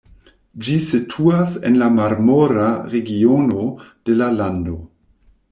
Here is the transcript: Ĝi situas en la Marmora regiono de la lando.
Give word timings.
Ĝi 0.67 0.77
situas 0.85 1.53
en 1.69 1.77
la 1.81 1.89
Marmora 1.99 2.65
regiono 2.95 3.69
de 4.09 4.19
la 4.25 4.33
lando. 4.41 4.81